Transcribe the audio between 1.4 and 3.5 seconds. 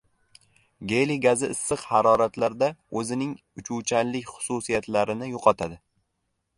issiq haroratlarda oʼzining